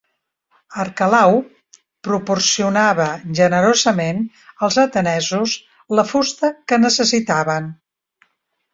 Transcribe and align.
Arquelau 0.83 1.37
proporcionava 2.07 3.07
generosament 3.41 4.25
als 4.69 4.81
atenesos 4.87 5.57
la 6.01 6.09
fusta 6.15 6.55
que 6.71 6.85
necessitaven. 6.85 7.75